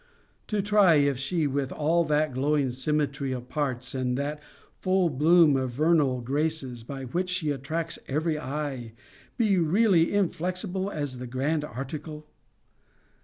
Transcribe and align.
To 0.47 0.63
try 0.63 0.95
if 0.95 1.19
she, 1.19 1.45
with 1.45 1.71
all 1.71 2.03
that 2.05 2.33
glowing 2.33 2.71
symmetry 2.71 3.31
of 3.33 3.49
parts, 3.49 3.93
and 3.93 4.17
that 4.17 4.41
full 4.79 5.11
bloom 5.11 5.55
of 5.55 5.69
vernal 5.73 6.21
graces, 6.21 6.83
by 6.83 7.03
which 7.03 7.29
she 7.29 7.51
attracts 7.51 7.99
every 8.07 8.39
eye, 8.39 8.93
be 9.37 9.59
really 9.59 10.11
inflexible 10.11 10.89
as 10.89 11.11
to 11.11 11.17
the 11.19 11.27
grand 11.27 11.63
article? 11.63 12.25